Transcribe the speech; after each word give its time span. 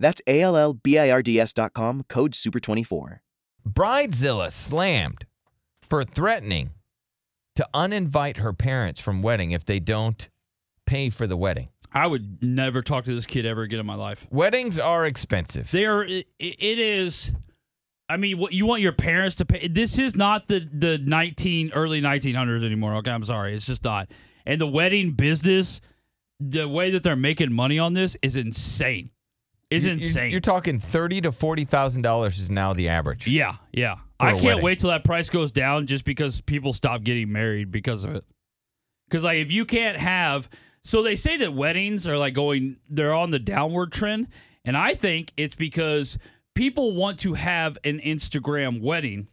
That's 0.00 0.20
A 0.26 0.40
L 0.40 0.56
L 0.56 0.72
B 0.72 0.98
I 0.98 1.10
R 1.10 1.22
D 1.22 1.38
S.com, 1.38 2.04
code 2.08 2.32
SUPER24. 2.32 3.20
Bridezilla 3.68 4.50
slammed 4.50 5.26
for 5.82 6.02
threatening 6.02 6.70
to 7.56 7.68
uninvite 7.74 8.38
her 8.38 8.52
parents 8.52 8.98
from 8.98 9.22
wedding 9.22 9.52
if 9.52 9.64
they 9.64 9.78
don't 9.78 10.28
pay 10.86 11.10
for 11.10 11.26
the 11.26 11.36
wedding. 11.36 11.68
I 11.92 12.06
would 12.06 12.42
never 12.42 12.82
talk 12.82 13.04
to 13.04 13.14
this 13.14 13.26
kid 13.26 13.44
ever 13.44 13.62
again 13.62 13.80
in 13.80 13.86
my 13.86 13.96
life. 13.96 14.26
Weddings 14.30 14.78
are 14.78 15.04
expensive. 15.04 15.70
They 15.70 15.84
are. 15.84 16.04
It, 16.04 16.26
it 16.38 16.78
is. 16.78 17.34
I 18.08 18.16
mean, 18.16 18.38
what 18.38 18.52
you 18.52 18.66
want 18.66 18.80
your 18.80 18.92
parents 18.92 19.36
to 19.36 19.44
pay? 19.44 19.68
This 19.68 19.98
is 19.98 20.16
not 20.16 20.46
the 20.46 20.60
the 20.72 20.98
nineteen 20.98 21.70
early 21.74 22.00
nineteen 22.00 22.36
hundreds 22.36 22.64
anymore. 22.64 22.94
Okay, 22.96 23.10
I'm 23.10 23.24
sorry, 23.24 23.54
it's 23.54 23.66
just 23.66 23.84
not. 23.84 24.10
And 24.46 24.60
the 24.60 24.66
wedding 24.66 25.12
business, 25.12 25.80
the 26.38 26.68
way 26.68 26.90
that 26.90 27.02
they're 27.02 27.16
making 27.16 27.52
money 27.52 27.78
on 27.78 27.92
this 27.92 28.16
is 28.22 28.36
insane. 28.36 29.10
Is 29.70 29.84
You- 29.84 29.92
insane. 29.92 30.30
You're 30.32 30.40
talking 30.40 30.80
thirty 30.80 31.20
to 31.20 31.30
forty 31.32 31.64
thousand 31.64 32.02
dollars 32.02 32.38
is 32.38 32.50
now 32.50 32.72
the 32.72 32.88
average. 32.88 33.28
yeah, 33.28 33.56
yeah. 33.72 33.96
I 34.18 34.32
can't 34.32 34.44
wedding. 34.44 34.64
wait 34.64 34.78
till 34.80 34.90
that 34.90 35.04
price 35.04 35.30
goes 35.30 35.50
down 35.50 35.86
just 35.86 36.04
because 36.04 36.40
people 36.42 36.72
stop 36.72 37.02
getting 37.04 37.32
married 37.32 37.70
because 37.70 38.04
of 38.04 38.14
it. 38.14 38.24
Because 39.08 39.24
like 39.24 39.38
if 39.38 39.50
you 39.50 39.64
can't 39.64 39.96
have, 39.96 40.48
so 40.82 41.02
they 41.02 41.16
say 41.16 41.36
that 41.38 41.54
weddings 41.54 42.06
are 42.06 42.18
like 42.18 42.34
going, 42.34 42.76
they're 42.88 43.14
on 43.14 43.30
the 43.30 43.38
downward 43.38 43.92
trend, 43.92 44.28
and 44.64 44.76
I 44.76 44.94
think 44.94 45.32
it's 45.36 45.54
because 45.54 46.18
people 46.54 46.94
want 46.94 47.18
to 47.20 47.34
have 47.34 47.78
an 47.84 47.98
Instagram 48.00 48.82
wedding, 48.82 49.28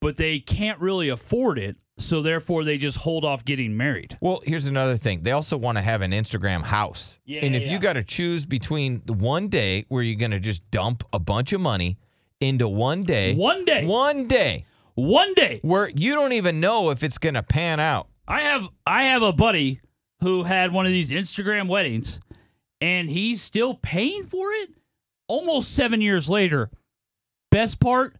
but 0.00 0.16
they 0.16 0.38
can't 0.40 0.80
really 0.80 1.08
afford 1.08 1.58
it, 1.58 1.76
so 1.98 2.22
therefore 2.22 2.64
they 2.64 2.78
just 2.78 2.98
hold 2.98 3.24
off 3.24 3.44
getting 3.44 3.76
married. 3.76 4.18
Well, 4.20 4.42
here's 4.44 4.66
another 4.66 4.96
thing. 4.96 5.22
They 5.22 5.32
also 5.32 5.56
want 5.56 5.78
to 5.78 5.82
have 5.82 6.02
an 6.02 6.12
Instagram 6.12 6.62
house. 6.62 7.18
Yeah, 7.24 7.40
and 7.44 7.54
if 7.56 7.66
yeah. 7.66 7.72
you 7.72 7.78
got 7.78 7.94
to 7.94 8.04
choose 8.04 8.44
between 8.46 9.02
the 9.06 9.12
one 9.12 9.48
day 9.48 9.86
where 9.88 10.02
you're 10.02 10.18
going 10.18 10.30
to 10.30 10.40
just 10.40 10.68
dump 10.70 11.04
a 11.12 11.18
bunch 11.18 11.52
of 11.52 11.60
money 11.60 11.98
into 12.40 12.68
one 12.68 13.02
day, 13.02 13.34
One 13.34 13.64
day, 13.64 13.86
one 13.86 14.28
day 14.28 14.66
one 14.96 15.34
day, 15.34 15.60
where 15.62 15.90
you 15.90 16.14
don't 16.14 16.32
even 16.32 16.58
know 16.58 16.90
if 16.90 17.02
it's 17.02 17.18
going 17.18 17.34
to 17.34 17.42
pan 17.42 17.78
out. 17.78 18.08
I 18.26 18.40
have 18.40 18.68
I 18.86 19.04
have 19.04 19.22
a 19.22 19.32
buddy 19.32 19.80
who 20.20 20.42
had 20.42 20.72
one 20.72 20.86
of 20.86 20.92
these 20.92 21.12
Instagram 21.12 21.68
weddings 21.68 22.18
and 22.80 23.08
he's 23.08 23.42
still 23.42 23.74
paying 23.74 24.24
for 24.24 24.50
it 24.52 24.70
almost 25.28 25.74
7 25.74 26.00
years 26.00 26.28
later. 26.28 26.70
Best 27.50 27.78
part, 27.78 28.16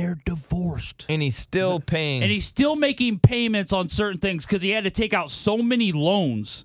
they're 0.00 0.18
divorced. 0.24 1.06
And 1.08 1.20
he's 1.22 1.36
still 1.36 1.78
paying. 1.80 2.22
And 2.22 2.30
he's 2.32 2.46
still 2.46 2.74
making 2.76 3.18
payments 3.20 3.72
on 3.72 3.88
certain 3.88 4.18
things 4.20 4.46
cuz 4.46 4.62
he 4.62 4.70
had 4.70 4.84
to 4.84 4.90
take 4.90 5.12
out 5.12 5.30
so 5.30 5.58
many 5.58 5.92
loans 5.92 6.64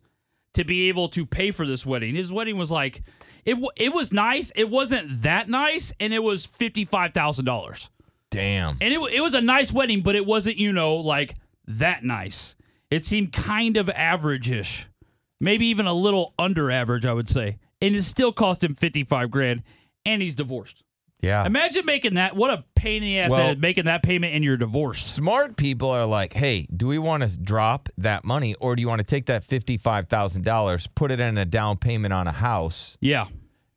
to 0.54 0.64
be 0.64 0.88
able 0.88 1.10
to 1.10 1.26
pay 1.26 1.52
for 1.52 1.68
this 1.68 1.86
wedding. 1.86 2.16
His 2.16 2.32
wedding 2.32 2.58
was 2.58 2.72
like 2.72 3.02
it 3.46 3.52
w- 3.56 3.70
it 3.76 3.94
was 3.94 4.12
nice, 4.14 4.52
it 4.56 4.70
wasn't 4.70 5.22
that 5.24 5.50
nice 5.50 5.92
and 6.00 6.14
it 6.14 6.24
was 6.24 6.48
$55,000. 6.48 7.90
damn. 8.32 8.78
And 8.82 8.94
it, 8.94 9.00
wa- 9.00 9.10
it 9.12 9.22
was 9.22 9.34
a 9.34 9.42
nice 9.42 9.72
wedding, 9.72 10.02
but 10.02 10.16
it 10.16 10.26
wasn't, 10.26 10.58
you 10.58 10.72
know, 10.74 10.96
like 10.96 11.36
that 11.68 12.04
nice. 12.04 12.56
It 12.90 13.06
seemed 13.06 13.34
kind 13.34 13.78
of 13.78 13.90
average 13.90 14.50
ish. 14.52 14.88
Maybe 15.42 15.66
even 15.68 15.86
a 15.88 15.94
little 15.94 16.34
under 16.40 16.72
average, 16.72 17.06
I 17.06 17.14
would 17.14 17.28
say. 17.30 17.58
And 17.82 17.96
it 17.96 18.04
still 18.04 18.32
cost 18.32 18.64
him 18.64 18.74
55 18.76 19.30
grand, 19.30 19.64
and 20.06 20.22
he's 20.22 20.36
divorced. 20.36 20.84
Yeah. 21.26 21.46
Imagine 21.46 21.86
making 21.86 22.14
that. 22.16 22.36
What 22.36 22.52
a 22.52 22.64
pain 22.76 22.98
in 23.02 23.10
the 23.10 23.20
ass 23.20 23.30
Well- 23.32 23.40
that 23.40 23.56
is 23.58 23.62
making 23.62 23.86
that 23.86 24.04
payment 24.04 24.34
in 24.36 24.44
your 24.44 24.58
divorce. 24.58 25.04
Smart 25.04 25.58
people 25.58 25.90
are 25.90 26.06
like, 26.06 26.34
hey, 26.34 26.68
do 26.76 26.88
we 26.88 27.00
want 27.00 27.24
to 27.24 27.38
drop 27.38 27.90
that 27.98 28.24
money 28.24 28.54
or 28.56 28.76
do 28.76 28.82
you 28.82 28.88
want 28.88 29.00
to 29.00 29.04
take 29.06 29.26
that 29.26 29.44
$55,000, 29.44 30.88
put 30.96 31.12
it 31.12 31.20
in 31.20 31.38
a 31.38 31.46
down 31.46 31.78
payment 31.78 32.14
on 32.14 32.28
a 32.28 32.32
house, 32.32 32.98
Yeah, 33.02 33.26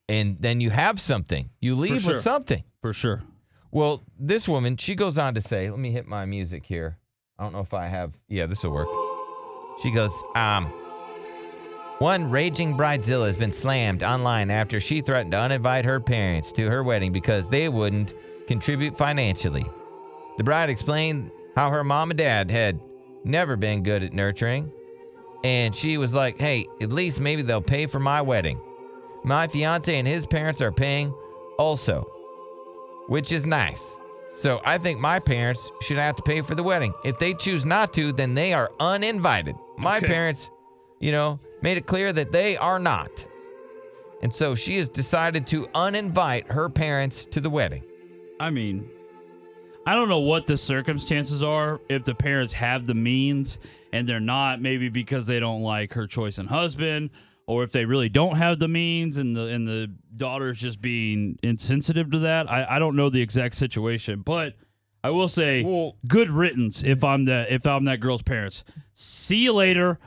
and 0.09 0.37
then 0.41 0.61
you 0.61 0.71
have 0.71 1.01
something? 1.01 1.51
You 1.61 1.75
leave 1.75 2.03
sure. 2.03 2.15
with 2.15 2.23
something. 2.23 2.65
for 2.81 2.93
sure. 2.93 3.23
Well, 3.71 4.05
this 4.19 4.49
woman, 4.49 4.77
she 4.77 4.95
goes 4.95 5.19
on 5.19 5.35
to 5.35 5.43
say, 5.43 5.69
let 5.71 5.79
me 5.79 5.91
hit 5.91 6.07
my 6.07 6.25
music 6.27 6.65
here. 6.65 6.97
I 7.39 7.43
don't 7.45 7.53
know 7.53 7.61
if 7.61 7.75
I 7.75 7.87
have, 7.87 8.13
yeah, 8.29 8.47
this 8.47 8.63
will 8.65 8.73
work. 8.73 8.89
She 9.83 9.91
goes, 9.91 10.13
um, 10.35 10.73
one 11.99 12.31
raging 12.31 12.77
bridezilla 12.77 13.27
has 13.27 13.37
been 13.37 13.53
slammed 13.53 14.03
online 14.03 14.51
after 14.51 14.79
she 14.81 15.01
threatened 15.01 15.33
to 15.33 15.39
uninvite 15.39 15.85
her 15.85 15.99
parents 16.01 16.53
to 16.53 16.69
her 16.69 16.83
wedding 16.83 17.13
because 17.13 17.49
they 17.49 17.69
wouldn't 17.69 18.15
contribute 18.47 18.97
financially. 18.97 19.67
The 20.37 20.45
bride 20.45 20.71
explained 20.71 21.31
how 21.57 21.71
her 21.71 21.83
mom 21.83 22.11
and 22.11 22.19
dad 22.19 22.51
had 22.51 22.81
never 23.25 23.57
been 23.57 23.83
good 23.83 24.03
at 24.05 24.13
nurturing, 24.13 24.71
and 25.43 25.75
she 25.75 25.99
was 25.99 26.15
like, 26.15 26.39
hey, 26.41 26.67
at 26.81 26.93
least 26.93 27.19
maybe 27.21 27.43
they'll 27.43 27.61
pay 27.61 27.87
for 27.87 27.99
my 27.99 28.23
wedding. 28.23 28.61
My 29.25 29.49
fiance 29.49 29.97
and 29.99 30.07
his 30.07 30.27
parents 30.27 30.61
are 30.63 30.73
paying 30.73 31.13
also 31.59 32.07
which 33.09 33.33
is 33.33 33.47
nice. 33.47 33.97
So 34.35 34.61
I 34.67 34.77
think 34.77 35.01
my 35.01 35.19
parents 35.19 35.73
should 35.81 35.97
have 35.97 36.15
to 36.17 36.23
pay 36.23 36.43
for 36.43 36.55
the 36.55 36.63
wedding. 36.63 36.93
If 37.05 37.19
they 37.19 37.33
choose 37.33 37.65
not 37.65 37.95
to, 37.95 38.13
then 38.13 38.35
they 38.35 38.53
are 38.53 38.71
uninvited. 38.79 39.57
My 39.79 39.97
Okay. 39.97 40.07
parents, 40.07 40.51
you 41.01 41.11
know, 41.11 41.41
made 41.63 41.77
it 41.77 41.87
clear 41.87 42.13
that 42.13 42.33
they 42.33 42.57
are 42.57 42.79
not. 42.79 43.25
And 44.23 44.35
so 44.35 44.55
she 44.55 44.77
has 44.79 44.89
decided 44.89 45.47
to 45.49 45.67
uninvite 45.69 46.49
her 46.49 46.69
parents 46.69 47.25
to 47.27 47.41
the 47.41 47.51
wedding. 47.51 47.85
I 48.41 48.51
mean, 48.51 48.89
I 49.87 49.95
don't 49.95 50.09
know 50.09 50.21
what 50.21 50.47
the 50.47 50.57
circumstances 50.57 51.43
are 51.43 51.81
if 51.89 52.05
the 52.05 52.15
parents 52.15 52.53
have 52.55 52.87
the 52.87 52.95
means 52.95 53.59
and 53.93 54.09
they're 54.09 54.21
not, 54.21 54.61
maybe 54.61 54.89
because 54.89 55.27
they 55.27 55.41
don't 55.41 55.63
like 55.63 55.93
her 55.95 56.07
choice 56.07 56.39
in 56.39 56.47
husband, 56.47 57.11
or 57.47 57.63
if 57.63 57.73
they 57.73 57.85
really 57.87 58.09
don't 58.11 58.37
have 58.37 58.59
the 58.59 58.69
means 58.69 59.17
and 59.17 59.35
the 59.35 59.45
and 59.45 59.67
the 59.67 59.91
daughter's 60.17 60.59
just 60.61 60.83
being 60.83 61.39
insensitive 61.43 62.11
to 62.11 62.19
that. 62.19 62.51
I, 62.51 62.77
I 62.77 62.79
don't 62.79 62.97
know 62.97 63.09
the 63.09 63.23
exact 63.23 63.55
situation, 63.55 64.21
but 64.21 64.55
I 65.03 65.11
will 65.11 65.29
say 65.29 65.63
Well- 65.63 65.97
good 66.09 66.29
riddance 66.29 66.85
if 66.85 67.03
I'm 67.05 67.25
the 67.25 67.53
if 67.53 67.67
I'm 67.67 67.85
that 67.87 68.01
girl's 68.01 68.21
parents. 68.23 68.65
See 68.93 69.39
you 69.45 69.55
later. 69.55 69.99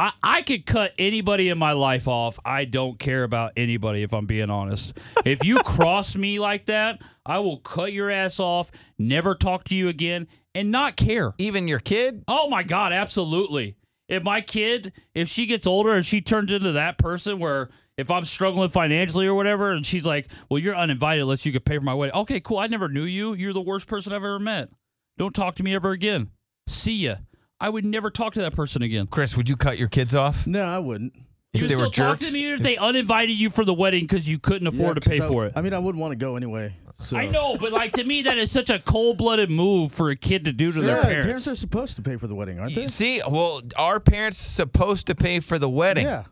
I, 0.00 0.12
I 0.22 0.40
could 0.40 0.64
cut 0.64 0.94
anybody 0.98 1.50
in 1.50 1.58
my 1.58 1.72
life 1.72 2.08
off. 2.08 2.38
I 2.42 2.64
don't 2.64 2.98
care 2.98 3.22
about 3.22 3.52
anybody 3.58 4.02
if 4.02 4.14
I'm 4.14 4.24
being 4.24 4.48
honest. 4.48 4.98
If 5.26 5.44
you 5.44 5.58
cross 5.64 6.16
me 6.16 6.38
like 6.38 6.64
that, 6.66 7.02
I 7.26 7.40
will 7.40 7.58
cut 7.58 7.92
your 7.92 8.10
ass 8.10 8.40
off, 8.40 8.70
never 8.98 9.34
talk 9.34 9.64
to 9.64 9.76
you 9.76 9.88
again, 9.88 10.26
and 10.54 10.70
not 10.70 10.96
care. 10.96 11.34
Even 11.36 11.68
your 11.68 11.80
kid? 11.80 12.24
Oh 12.26 12.48
my 12.48 12.62
God, 12.62 12.94
absolutely. 12.94 13.76
If 14.08 14.22
my 14.22 14.40
kid, 14.40 14.94
if 15.14 15.28
she 15.28 15.44
gets 15.44 15.66
older 15.66 15.92
and 15.92 16.04
she 16.04 16.22
turns 16.22 16.50
into 16.50 16.72
that 16.72 16.96
person 16.96 17.38
where 17.38 17.68
if 17.98 18.10
I'm 18.10 18.24
struggling 18.24 18.70
financially 18.70 19.26
or 19.26 19.34
whatever, 19.34 19.70
and 19.70 19.84
she's 19.84 20.06
like, 20.06 20.30
well, 20.48 20.58
you're 20.58 20.74
uninvited 20.74 21.20
unless 21.20 21.44
you 21.44 21.52
could 21.52 21.66
pay 21.66 21.76
for 21.76 21.84
my 21.84 21.92
wedding. 21.92 22.16
Okay, 22.16 22.40
cool. 22.40 22.56
I 22.56 22.68
never 22.68 22.88
knew 22.88 23.04
you. 23.04 23.34
You're 23.34 23.52
the 23.52 23.60
worst 23.60 23.86
person 23.86 24.14
I've 24.14 24.24
ever 24.24 24.38
met. 24.38 24.70
Don't 25.18 25.34
talk 25.34 25.56
to 25.56 25.62
me 25.62 25.74
ever 25.74 25.90
again. 25.90 26.30
See 26.66 26.94
ya. 26.94 27.16
I 27.60 27.68
would 27.68 27.84
never 27.84 28.10
talk 28.10 28.34
to 28.34 28.40
that 28.42 28.54
person 28.54 28.82
again. 28.82 29.06
Chris, 29.06 29.36
would 29.36 29.48
you 29.48 29.56
cut 29.56 29.78
your 29.78 29.88
kids 29.88 30.14
off 30.14 30.46
No, 30.46 30.62
I 30.64 30.78
wouldn't. 30.78 31.14
if 31.52 31.60
you 31.62 31.68
they 31.68 31.76
would 31.76 31.82
were 31.88 31.92
still 31.92 32.06
talk 32.06 32.18
jerks? 32.20 32.28
to 32.28 32.32
me 32.32 32.52
if 32.52 32.60
they 32.60 32.76
uninvited 32.76 33.36
you 33.36 33.50
for 33.50 33.64
the 33.64 33.74
wedding 33.74 34.04
because 34.04 34.28
you 34.28 34.38
couldn't 34.38 34.66
afford 34.68 34.96
Yeah, 34.96 35.00
to 35.00 35.10
pay 35.10 35.18
so- 35.18 35.28
for 35.28 35.46
it. 35.46 35.52
I 35.56 35.60
mean, 35.62 35.74
I 35.74 35.78
wouldn't 35.78 36.00
want 36.00 36.12
to 36.12 36.16
go 36.16 36.36
anyway. 36.36 36.74
So. 36.94 37.16
I 37.16 37.28
know, 37.28 37.56
but 37.58 37.72
like 37.72 37.92
to 37.94 38.04
me, 38.04 38.22
that 38.22 38.36
is 38.36 38.50
such 38.50 38.68
a 38.68 38.78
cold 38.78 39.16
blooded 39.16 39.50
move 39.50 39.90
for 39.90 40.10
a 40.10 40.16
kid 40.16 40.44
to 40.44 40.52
do 40.52 40.70
to 40.70 40.80
Yeah, 40.80 40.86
their 40.86 41.02
parents. 41.02 41.24
parents. 41.24 41.48
are 41.48 41.54
supposed 41.54 41.96
to 41.96 42.02
pay 42.02 42.16
for 42.18 42.26
the 42.26 42.34
wedding, 42.34 42.58
aren't 42.60 42.74
they? 42.74 42.88
See, 42.88 43.22
well, 43.26 43.62
our 43.76 44.00
parents 44.00 44.36
supposed 44.38 45.06
to 45.06 45.14
pay 45.14 45.40
for 45.40 45.58
the 45.58 45.68
wedding. 45.68 46.04
Yeah. 46.04 46.24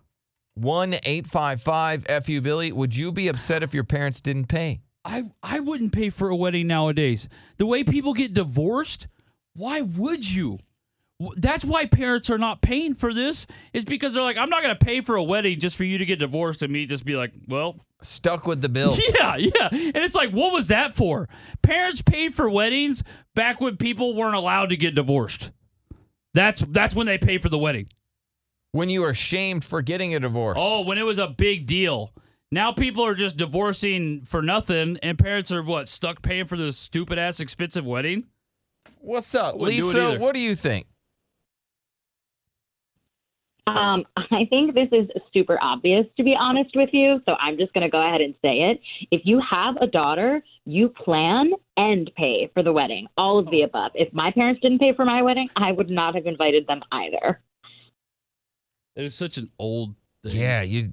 One 0.55 0.97
eight 1.05 1.27
five 1.27 1.63
five 1.63 2.07
fu 2.25 2.41
Billy. 2.41 2.73
Would 2.73 2.95
you 2.97 3.13
be 3.13 3.29
upset 3.29 3.63
if 3.63 3.73
your 3.73 3.85
parents 3.85 4.21
didn't 4.21 4.47
pay? 4.47 4.81
I 5.05 5.25
I 5.43 5.61
wouldn't 5.61 5.93
pay 5.93 6.11
for 6.11 6.29
a 6.29 6.37
wedding 6.37 6.67
nowadays. 6.67 7.29
The 7.59 7.65
way 7.67 7.83
people 7.85 8.13
get 8.13 8.35
divorced, 8.35 9.07
why 9.55 9.81
would 9.83 10.29
you? 10.31 10.59
That's 11.37 11.65
why 11.65 11.87
parents 11.87 12.31
are 12.31 12.39
not 12.39 12.61
paying 12.63 12.95
for 12.95 13.13
this. 13.13 13.47
Is 13.73 13.85
because 13.85 14.15
they're 14.15 14.23
like, 14.23 14.37
I'm 14.37 14.51
not 14.51 14.63
going 14.63 14.77
to 14.77 14.85
pay 14.85 15.01
for 15.01 15.17
a 15.17 15.25
wedding 15.25 15.59
just 15.59 15.77
for 15.77 15.85
you 15.85 15.99
to 15.99 16.07
get 16.07 16.19
divorced 16.21 16.63
and 16.63 16.73
me 16.73 16.87
just 16.87 17.05
be 17.05 17.17
like, 17.17 17.33
well, 17.47 17.77
Stuck 18.03 18.47
with 18.47 18.63
the 18.63 18.69
bill. 18.69 18.95
yeah, 19.19 19.35
yeah. 19.37 19.69
And 19.73 19.97
it's 19.97 20.15
like, 20.15 20.31
what 20.31 20.53
was 20.53 20.69
that 20.69 20.95
for? 20.95 21.29
Parents 21.63 22.01
paid 22.01 22.33
for 22.33 22.49
weddings 22.49 23.03
back 23.35 23.61
when 23.61 23.77
people 23.77 24.15
weren't 24.15 24.37
allowed 24.37 24.67
to 24.67 24.77
get 24.77 24.95
divorced. 24.95 25.51
That's 26.33 26.61
that's 26.61 26.95
when 26.95 27.07
they 27.07 27.19
pay 27.19 27.39
for 27.39 27.49
the 27.49 27.59
wedding. 27.59 27.89
when 28.71 28.89
you 28.89 29.03
are 29.03 29.15
shamed 29.15 29.65
for 29.65 29.83
getting 29.83 30.15
a 30.15 30.21
divorce. 30.21 30.59
Oh, 30.61 30.83
when 30.85 30.99
it 30.99 31.03
was 31.03 31.19
a 31.19 31.27
big 31.27 31.67
deal. 31.67 32.13
Now 32.53 32.71
people 32.71 33.05
are 33.05 33.15
just 33.15 33.37
divorcing 33.37 34.23
for 34.25 34.43
nothing, 34.43 34.99
and 35.03 35.19
parents 35.19 35.51
are 35.51 35.63
what 35.63 35.89
stuck 35.89 36.23
paying 36.23 36.47
for 36.47 36.57
this 36.57 36.77
stupid 36.79 37.19
ass 37.19 37.41
expensive 37.41 37.85
wedding. 37.85 38.27
What's 39.01 39.35
up, 39.35 39.57
Wouldn't 39.57 39.83
Lisa? 39.85 40.19
What 40.19 40.35
do 40.35 40.41
you 40.41 40.55
think? 40.55 40.87
Um, 43.69 44.05
I 44.17 44.47
think 44.49 44.75
this 44.75 44.89
is 44.93 45.09
super 45.33 45.59
obvious, 45.63 46.07
to 46.17 46.25
be 46.25 46.35
honest 46.39 46.71
with 46.75 46.91
you. 46.93 47.21
So 47.27 47.33
I'm 47.41 47.57
just 47.57 47.73
going 47.73 47.83
to 47.85 47.91
go 47.91 48.01
ahead 48.01 48.21
and 48.21 48.35
say 48.43 48.71
it. 48.71 48.81
If 49.11 49.23
you 49.25 49.41
have 49.49 49.77
a 49.77 49.87
daughter, 49.87 50.43
you 50.65 50.89
plan 50.89 51.53
and 51.77 52.11
pay 52.17 52.51
for 52.55 52.63
the 52.63 52.73
wedding, 52.73 53.07
all 53.17 53.39
of 53.39 53.51
the 53.51 53.63
above. 53.63 53.93
If 53.95 54.13
my 54.13 54.31
parents 54.31 54.61
didn't 54.61 54.79
pay 54.79 54.93
for 54.95 55.05
my 55.05 55.23
wedding, 55.23 55.49
I 55.57 55.73
would 55.73 55.91
not 55.91 56.15
have 56.15 56.27
invited 56.27 56.67
them 56.67 56.83
either. 56.93 57.41
It 58.97 59.05
is 59.05 59.15
such 59.15 59.39
an 59.39 59.51
old 59.59 59.95
thing. 60.25 60.41
Yeah, 60.41 60.63
you 60.63 60.93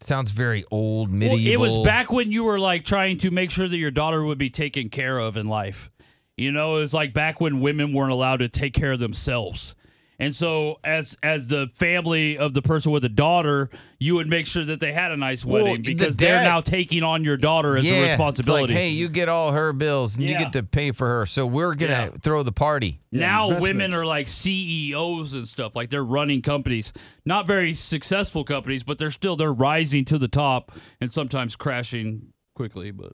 sounds 0.00 0.30
very 0.32 0.64
old, 0.70 1.10
Well, 1.10 1.18
medieval. 1.18 1.52
it 1.52 1.58
was 1.58 1.78
back 1.78 2.12
when 2.12 2.32
you 2.32 2.44
were 2.44 2.58
like 2.58 2.84
trying 2.84 3.18
to 3.18 3.30
make 3.30 3.50
sure 3.50 3.68
that 3.68 3.76
your 3.76 3.90
daughter 3.90 4.22
would 4.24 4.38
be 4.38 4.50
taken 4.50 4.88
care 4.88 5.18
of 5.18 5.36
in 5.36 5.46
life. 5.46 5.90
You 6.36 6.50
know, 6.50 6.76
it 6.76 6.80
was 6.80 6.94
like 6.94 7.12
back 7.12 7.40
when 7.40 7.60
women 7.60 7.92
weren't 7.92 8.12
allowed 8.12 8.38
to 8.38 8.48
take 8.48 8.74
care 8.74 8.92
of 8.92 8.98
themselves. 8.98 9.74
And 10.18 10.36
so 10.36 10.78
as 10.84 11.16
as 11.22 11.48
the 11.48 11.68
family 11.74 12.38
of 12.38 12.54
the 12.54 12.62
person 12.62 12.92
with 12.92 13.04
a 13.04 13.08
daughter, 13.08 13.70
you 13.98 14.14
would 14.14 14.28
make 14.28 14.46
sure 14.46 14.64
that 14.64 14.78
they 14.78 14.92
had 14.92 15.10
a 15.10 15.16
nice 15.16 15.44
Well, 15.44 15.64
wedding 15.64 15.82
the 15.82 15.94
because 15.94 16.16
they're 16.16 16.44
now 16.44 16.60
taking 16.60 17.02
on 17.02 17.24
your 17.24 17.36
daughter 17.36 17.76
as 17.76 17.84
yeah, 17.84 17.94
a 17.94 18.02
it's 18.02 18.12
responsibility. 18.12 18.72
Like, 18.74 18.82
hey, 18.82 18.88
you 18.90 19.08
get 19.08 19.28
all 19.28 19.50
her 19.52 19.72
bills 19.72 20.14
and 20.14 20.24
you 20.24 20.38
get 20.38 20.52
to 20.52 20.62
pay 20.62 20.92
for 20.92 21.08
her. 21.08 21.26
So 21.26 21.44
we're 21.46 21.74
gonna 21.74 21.92
Yeah. 21.92 22.08
throw 22.22 22.42
the 22.44 22.52
party. 22.52 23.00
now 23.10 23.58
women 23.60 23.92
are 23.94 24.06
like 24.06 24.28
CEOs 24.28 25.34
and 25.34 25.46
stuff. 25.48 25.74
Like 25.74 25.90
they're 25.90 26.04
running 26.04 26.40
companies, 26.42 26.92
not 27.24 27.46
very 27.46 27.74
successful 27.74 28.44
companies, 28.44 28.84
but 28.84 28.98
they're 28.98 29.10
still 29.10 29.34
they're 29.36 29.52
rising 29.52 30.04
to 30.06 30.18
the 30.18 30.28
top 30.28 30.72
and 31.00 31.12
sometimes 31.12 31.56
crashing 31.56 32.32
quickly. 32.54 32.90
But 32.92 33.12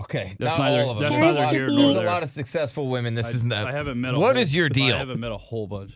Okay, 0.00 0.34
That's 0.40 0.58
not 0.58 0.70
neither- 0.70 0.82
all 0.82 0.90
of 0.90 0.96
them. 0.96 1.02
that's 1.04 1.14
There's 1.14 1.22
a 1.24 1.26
neither 1.28 1.40
lot- 1.46 1.52
here 1.54 1.66
There's 1.66 1.94
nor 1.94 2.02
a 2.02 2.06
lot 2.06 2.22
of 2.24 2.28
successful 2.28 2.88
women. 2.88 3.14
This 3.14 3.26
I, 3.26 3.30
is 3.30 3.44
not. 3.44 3.68
I 3.68 3.72
haven't 3.72 4.00
met. 4.00 4.14
A 4.14 4.18
What 4.18 4.34
whole, 4.34 4.42
is 4.42 4.54
your 4.54 4.68
deal? 4.68 4.92
I 4.94 4.98
haven't 4.98 5.20
met 5.20 5.30
a 5.30 5.36
whole 5.36 5.68
bunch. 5.68 5.92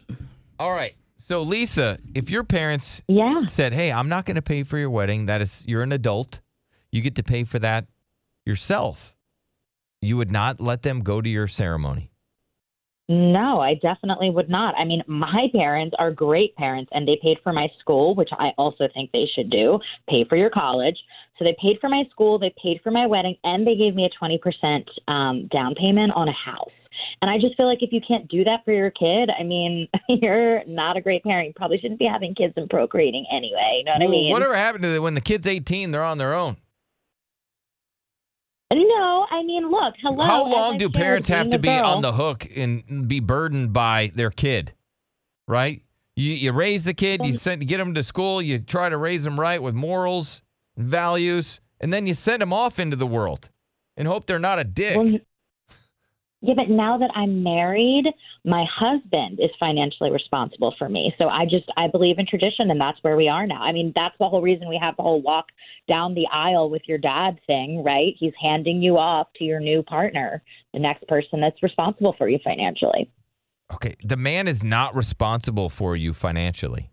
All 0.58 0.72
right. 0.72 0.94
So 1.16 1.42
Lisa, 1.42 1.98
if 2.14 2.30
your 2.30 2.44
parents 2.44 3.02
Yeah. 3.08 3.42
said, 3.42 3.72
"Hey, 3.72 3.92
I'm 3.92 4.08
not 4.08 4.24
going 4.24 4.36
to 4.36 4.42
pay 4.42 4.62
for 4.62 4.78
your 4.78 4.90
wedding. 4.90 5.26
That 5.26 5.40
is, 5.40 5.64
you're 5.66 5.82
an 5.82 5.92
adult. 5.92 6.40
You 6.90 7.02
get 7.02 7.14
to 7.16 7.22
pay 7.22 7.44
for 7.44 7.58
that 7.58 7.86
yourself." 8.46 9.14
You 10.00 10.16
would 10.16 10.30
not 10.30 10.60
let 10.60 10.82
them 10.82 11.00
go 11.00 11.20
to 11.20 11.28
your 11.28 11.48
ceremony. 11.48 12.12
No, 13.08 13.60
I 13.60 13.74
definitely 13.74 14.28
would 14.30 14.50
not. 14.50 14.74
I 14.76 14.84
mean, 14.84 15.02
my 15.06 15.48
parents 15.54 15.96
are 15.98 16.10
great 16.12 16.54
parents 16.56 16.90
and 16.92 17.08
they 17.08 17.18
paid 17.22 17.38
for 17.42 17.54
my 17.54 17.68
school, 17.80 18.14
which 18.14 18.28
I 18.32 18.50
also 18.58 18.86
think 18.92 19.10
they 19.12 19.26
should 19.34 19.48
do. 19.50 19.80
Pay 20.08 20.24
for 20.28 20.36
your 20.36 20.50
college. 20.50 20.96
So 21.38 21.44
they 21.44 21.56
paid 21.60 21.78
for 21.80 21.88
my 21.88 22.04
school, 22.10 22.38
they 22.38 22.54
paid 22.62 22.80
for 22.82 22.90
my 22.90 23.06
wedding, 23.06 23.36
and 23.44 23.66
they 23.66 23.76
gave 23.76 23.94
me 23.94 24.04
a 24.04 24.24
20% 24.24 24.84
um, 25.08 25.46
down 25.46 25.74
payment 25.74 26.12
on 26.14 26.28
a 26.28 26.32
house. 26.32 26.70
And 27.20 27.30
I 27.30 27.38
just 27.38 27.56
feel 27.56 27.66
like 27.66 27.82
if 27.82 27.92
you 27.92 28.00
can't 28.06 28.28
do 28.28 28.44
that 28.44 28.64
for 28.64 28.72
your 28.72 28.90
kid, 28.90 29.30
I 29.38 29.42
mean, 29.42 29.88
you're 30.08 30.64
not 30.66 30.96
a 30.96 31.00
great 31.00 31.22
parent. 31.22 31.48
You 31.48 31.54
probably 31.54 31.78
shouldn't 31.78 31.98
be 31.98 32.06
having 32.06 32.34
kids 32.34 32.54
and 32.56 32.68
procreating 32.68 33.26
anyway. 33.32 33.78
You 33.78 33.84
know 33.84 33.92
what 33.92 34.02
I 34.02 34.06
mean? 34.06 34.32
whatever 34.32 34.56
happened 34.56 34.84
to 34.84 34.90
the, 34.90 35.02
when 35.02 35.14
the 35.14 35.20
kid's 35.20 35.46
18? 35.46 35.90
They're 35.90 36.04
on 36.04 36.18
their 36.18 36.34
own. 36.34 36.56
No, 38.70 39.26
I 39.30 39.42
mean, 39.44 39.70
look, 39.70 39.94
hello. 40.02 40.24
How 40.24 40.46
long 40.46 40.76
do 40.76 40.90
parents 40.90 41.28
have 41.28 41.48
to 41.50 41.58
be 41.58 41.68
girl- 41.68 41.86
on 41.86 42.02
the 42.02 42.12
hook 42.12 42.46
and 42.54 43.08
be 43.08 43.20
burdened 43.20 43.72
by 43.72 44.12
their 44.14 44.30
kid? 44.30 44.74
Right? 45.46 45.82
You 46.16 46.32
you 46.32 46.52
raise 46.52 46.84
the 46.84 46.94
kid, 46.94 47.24
you 47.24 47.38
send 47.38 47.66
get 47.66 47.78
them 47.78 47.94
to 47.94 48.02
school, 48.02 48.42
you 48.42 48.58
try 48.58 48.88
to 48.88 48.96
raise 48.96 49.24
them 49.24 49.40
right 49.40 49.62
with 49.62 49.74
morals 49.74 50.42
and 50.76 50.86
values, 50.86 51.60
and 51.80 51.92
then 51.92 52.06
you 52.06 52.12
send 52.12 52.42
them 52.42 52.52
off 52.52 52.78
into 52.78 52.96
the 52.96 53.06
world 53.06 53.48
and 53.96 54.06
hope 54.08 54.26
they're 54.26 54.38
not 54.38 54.58
a 54.58 54.64
dick. 54.64 54.96
Well, 54.96 55.18
yeah, 56.40 56.54
but 56.54 56.70
now 56.70 56.98
that 56.98 57.10
I'm 57.16 57.42
married, 57.42 58.04
my 58.44 58.64
husband 58.72 59.40
is 59.40 59.50
financially 59.58 60.12
responsible 60.12 60.72
for 60.78 60.88
me. 60.88 61.12
So 61.18 61.28
I 61.28 61.44
just 61.44 61.64
I 61.76 61.88
believe 61.88 62.18
in 62.18 62.26
tradition, 62.26 62.70
and 62.70 62.80
that's 62.80 62.98
where 63.02 63.16
we 63.16 63.28
are 63.28 63.44
now. 63.44 63.60
I 63.60 63.72
mean, 63.72 63.92
that's 63.94 64.14
the 64.20 64.28
whole 64.28 64.40
reason 64.40 64.68
we 64.68 64.78
have 64.80 64.96
the 64.96 65.02
whole 65.02 65.20
walk 65.20 65.46
down 65.88 66.14
the 66.14 66.28
aisle 66.32 66.70
with 66.70 66.82
your 66.86 66.98
dad 66.98 67.40
thing, 67.48 67.82
right? 67.82 68.14
He's 68.16 68.34
handing 68.40 68.80
you 68.80 68.98
off 68.98 69.26
to 69.36 69.44
your 69.44 69.58
new 69.58 69.82
partner, 69.82 70.42
the 70.72 70.78
next 70.78 71.08
person 71.08 71.40
that's 71.40 71.60
responsible 71.60 72.14
for 72.16 72.28
you 72.28 72.38
financially. 72.44 73.10
Okay, 73.74 73.96
the 74.04 74.16
man 74.16 74.46
is 74.46 74.62
not 74.62 74.94
responsible 74.94 75.68
for 75.68 75.96
you 75.96 76.12
financially. 76.12 76.90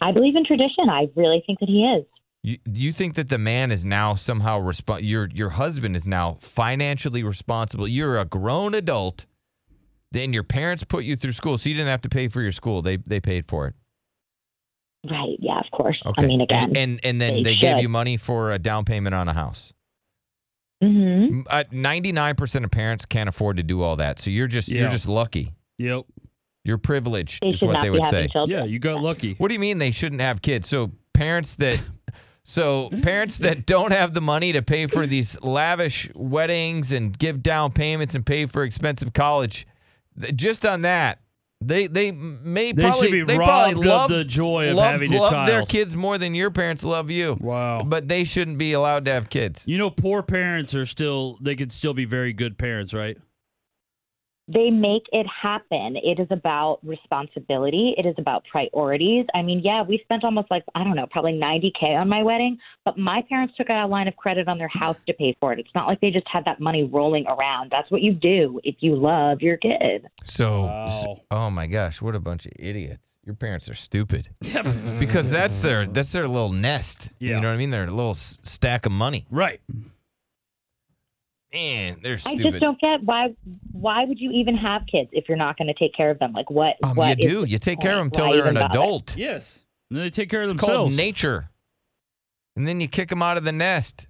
I 0.00 0.12
believe 0.12 0.34
in 0.34 0.46
tradition. 0.46 0.88
I 0.90 1.08
really 1.14 1.42
think 1.46 1.60
that 1.60 1.68
he 1.68 1.84
is. 1.84 2.06
You 2.46 2.58
you 2.72 2.92
think 2.92 3.16
that 3.16 3.28
the 3.28 3.38
man 3.38 3.72
is 3.72 3.84
now 3.84 4.14
somehow 4.14 4.60
resp- 4.60 5.00
your 5.02 5.28
your 5.34 5.50
husband 5.50 5.96
is 5.96 6.06
now 6.06 6.36
financially 6.40 7.24
responsible. 7.24 7.88
You're 7.88 8.18
a 8.18 8.24
grown 8.24 8.72
adult. 8.72 9.26
Then 10.12 10.32
your 10.32 10.44
parents 10.44 10.84
put 10.84 11.02
you 11.02 11.16
through 11.16 11.32
school, 11.32 11.58
so 11.58 11.68
you 11.68 11.74
didn't 11.74 11.88
have 11.90 12.02
to 12.02 12.08
pay 12.08 12.28
for 12.28 12.40
your 12.40 12.52
school. 12.52 12.82
They 12.82 12.98
they 12.98 13.18
paid 13.18 13.46
for 13.48 13.66
it. 13.66 13.74
Right? 15.10 15.36
Yeah, 15.40 15.58
of 15.58 15.66
course. 15.72 16.00
Okay. 16.06 16.22
I 16.22 16.26
mean, 16.26 16.40
again. 16.40 16.68
and 16.68 16.76
and, 16.76 17.00
and 17.02 17.20
then 17.20 17.34
they 17.42 17.54
they, 17.54 17.56
gave 17.56 17.78
you 17.78 17.88
money 17.88 18.16
for 18.16 18.52
a 18.52 18.60
down 18.60 18.84
payment 18.84 19.16
on 19.16 19.26
a 19.26 19.32
house. 19.34 19.72
hmm 20.80 21.40
Ninety 21.72 22.12
nine 22.12 22.36
percent 22.36 22.64
of 22.64 22.70
parents 22.70 23.06
can't 23.06 23.28
afford 23.28 23.56
to 23.56 23.64
do 23.64 23.82
all 23.82 23.96
that, 23.96 24.20
so 24.20 24.30
you're 24.30 24.46
just 24.46 24.68
Yeah. 24.68 24.82
you're 24.82 24.90
just 24.90 25.08
lucky. 25.08 25.52
Yep. 25.78 26.04
You're 26.64 26.78
privileged, 26.78 27.42
They 27.42 27.50
is 27.50 27.62
what 27.62 27.72
not 27.72 27.82
they 27.82 27.88
be 27.88 27.98
would 27.98 28.06
say. 28.06 28.28
children. 28.28 28.56
Yeah, 28.56 28.64
you 28.64 28.78
got 28.78 29.02
lucky. 29.02 29.34
What 29.34 29.48
do 29.48 29.54
you 29.54 29.60
mean 29.60 29.78
they 29.78 29.90
shouldn't 29.90 30.20
have 30.20 30.42
kids? 30.42 30.68
So 30.68 30.92
parents 31.12 31.56
that 31.56 31.82
so 32.48 32.90
parents 33.02 33.38
that 33.38 33.66
don't 33.66 33.90
have 33.90 34.14
the 34.14 34.20
money 34.20 34.52
to 34.52 34.62
pay 34.62 34.86
for 34.86 35.04
these 35.04 35.38
lavish 35.42 36.08
weddings 36.14 36.92
and 36.92 37.18
give 37.18 37.42
down 37.42 37.72
payments 37.72 38.14
and 38.14 38.24
pay 38.24 38.46
for 38.46 38.62
expensive 38.62 39.12
college, 39.12 39.66
just 40.36 40.64
on 40.64 40.82
that, 40.82 41.18
they 41.60 41.88
they 41.88 42.12
may 42.12 42.70
They 42.70 42.82
probably 42.82 43.08
should 43.08 43.12
be 43.12 43.22
they 43.24 43.38
robbed 43.38 43.50
probably 43.50 43.88
of 43.88 43.94
love 43.94 44.10
the 44.10 44.24
joy 44.24 44.70
of 44.70 44.76
love, 44.76 44.92
having 44.92 45.12
a 45.12 45.18
child. 45.18 45.48
their 45.48 45.64
kids 45.64 45.96
more 45.96 46.18
than 46.18 46.36
your 46.36 46.52
parents 46.52 46.84
love 46.84 47.10
you. 47.10 47.36
Wow. 47.40 47.82
But 47.82 48.06
they 48.06 48.22
shouldn't 48.24 48.58
be 48.58 48.72
allowed 48.72 49.06
to 49.06 49.12
have 49.12 49.28
kids. 49.28 49.64
You 49.66 49.78
know, 49.78 49.90
poor 49.90 50.22
parents 50.22 50.74
are 50.74 50.86
still 50.86 51.38
they 51.40 51.56
could 51.56 51.72
still 51.72 51.94
be 51.94 52.04
very 52.04 52.32
good 52.32 52.58
parents, 52.58 52.94
right? 52.94 53.18
They 54.48 54.70
make 54.70 55.02
it 55.12 55.26
happen. 55.26 55.96
It 55.96 56.20
is 56.20 56.28
about 56.30 56.78
responsibility. 56.84 57.94
It 57.98 58.06
is 58.06 58.14
about 58.18 58.44
priorities. 58.50 59.26
I 59.34 59.42
mean, 59.42 59.60
yeah, 59.64 59.82
we 59.82 59.98
spent 60.04 60.22
almost 60.24 60.50
like, 60.50 60.62
I 60.74 60.84
don't 60.84 60.94
know, 60.96 61.06
probably 61.10 61.32
90K 61.32 61.98
on 62.00 62.08
my 62.08 62.22
wedding, 62.22 62.58
but 62.84 62.96
my 62.98 63.22
parents 63.28 63.54
took 63.56 63.70
out 63.70 63.84
a 63.84 63.88
line 63.88 64.06
of 64.08 64.16
credit 64.16 64.46
on 64.48 64.58
their 64.58 64.68
house 64.68 64.96
to 65.06 65.12
pay 65.14 65.36
for 65.40 65.52
it. 65.52 65.58
It's 65.58 65.74
not 65.74 65.86
like 65.88 66.00
they 66.00 66.10
just 66.10 66.28
had 66.28 66.44
that 66.44 66.60
money 66.60 66.84
rolling 66.84 67.26
around. 67.26 67.70
That's 67.70 67.90
what 67.90 68.02
you 68.02 68.12
do 68.12 68.60
if 68.64 68.76
you 68.80 68.94
love 68.96 69.40
your 69.42 69.56
kid. 69.56 70.06
So, 70.24 70.62
Wow. 70.62 71.20
oh 71.30 71.50
my 71.50 71.66
gosh, 71.66 72.00
what 72.00 72.14
a 72.14 72.20
bunch 72.20 72.46
of 72.46 72.52
idiots. 72.58 73.08
Your 73.24 73.34
parents 73.34 73.68
are 73.68 73.74
stupid. 73.74 74.28
because 75.00 75.30
that's 75.30 75.60
their 75.62 75.84
that's 75.86 76.12
their 76.12 76.28
little 76.28 76.52
nest. 76.52 77.10
Yeah. 77.18 77.34
You 77.34 77.40
know 77.40 77.48
what 77.48 77.54
I 77.54 77.56
mean? 77.56 77.70
Their 77.70 77.90
little 77.90 78.12
s- 78.12 78.38
stack 78.44 78.86
of 78.86 78.92
money. 78.92 79.26
right. 79.30 79.60
Man, 81.52 82.00
they're 82.02 82.18
I 82.26 82.34
just 82.34 82.58
don't 82.60 82.78
get 82.80 83.02
why 83.04 83.28
why 83.72 84.04
would 84.04 84.18
you 84.20 84.30
even 84.32 84.56
have 84.56 84.82
kids 84.90 85.08
if 85.12 85.26
you're 85.28 85.38
not 85.38 85.56
going 85.56 85.68
to 85.68 85.74
take 85.74 85.94
care 85.94 86.10
of 86.10 86.18
them? 86.18 86.32
Like 86.32 86.50
what 86.50 86.74
Um, 86.82 86.96
what 86.96 87.18
you 87.18 87.28
do. 87.30 87.44
You 87.44 87.58
take 87.58 87.80
care 87.80 87.92
of 87.92 87.98
them 87.98 88.10
point? 88.10 88.14
till 88.14 88.32
they're 88.32 88.42
an 88.46 88.56
even 88.56 88.62
bother? 88.68 88.78
adult. 88.78 89.16
Yes. 89.16 89.64
And 89.90 89.96
then 89.96 90.04
they 90.04 90.10
take 90.10 90.28
care 90.28 90.42
of 90.42 90.50
It's 90.50 90.58
called 90.60 90.70
themselves. 90.72 90.96
nature. 90.96 91.50
And 92.56 92.66
then 92.66 92.80
you 92.80 92.88
kick 92.88 93.08
them 93.10 93.22
out 93.22 93.36
of 93.36 93.44
the 93.44 93.52
nest. 93.52 94.06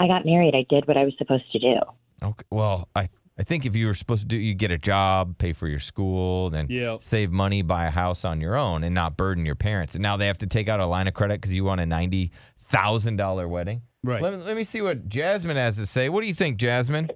I 0.00 0.06
got 0.06 0.24
married. 0.24 0.54
I 0.54 0.64
did 0.70 0.86
what 0.86 0.96
I 0.96 1.04
was 1.04 1.14
supposed 1.18 1.50
to 1.52 1.58
do. 1.58 1.76
Okay. 2.22 2.44
Well, 2.50 2.88
I 2.94 3.08
I 3.40 3.42
think 3.44 3.66
if 3.66 3.76
you 3.76 3.86
were 3.86 3.94
supposed 3.94 4.22
to 4.22 4.26
do, 4.28 4.36
you 4.36 4.54
get 4.54 4.72
a 4.72 4.78
job, 4.78 5.38
pay 5.38 5.52
for 5.52 5.68
your 5.68 5.78
school, 5.78 6.50
then 6.50 6.66
Yeah. 6.70 6.96
save 7.00 7.30
money, 7.30 7.62
buy 7.62 7.86
a 7.86 7.90
house 7.90 8.24
on 8.24 8.40
your 8.40 8.56
own, 8.56 8.82
and 8.84 8.94
not 8.94 9.16
burden 9.16 9.44
your 9.46 9.54
parents. 9.54 9.94
And 9.94 10.02
now 10.02 10.16
they 10.16 10.26
have 10.26 10.38
to 10.38 10.46
take 10.46 10.68
out 10.68 10.80
a 10.80 10.86
line 10.86 11.06
of 11.08 11.14
credit 11.14 11.40
because 11.40 11.52
you 11.52 11.64
want 11.64 11.80
a 11.80 11.86
ninety 11.86 12.30
thousand 12.60 13.16
dollar 13.16 13.48
wedding. 13.48 13.82
Right. 14.04 14.22
Let 14.22 14.34
me, 14.34 14.38
let 14.44 14.56
me 14.56 14.64
see 14.64 14.80
what 14.80 15.08
Jasmine 15.08 15.56
has 15.56 15.76
to 15.76 15.86
say. 15.86 16.08
What 16.08 16.20
do 16.20 16.28
you 16.28 16.34
think, 16.34 16.56
Jasmine? 16.56 17.08